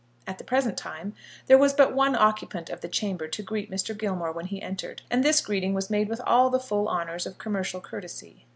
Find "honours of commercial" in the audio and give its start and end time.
6.89-7.81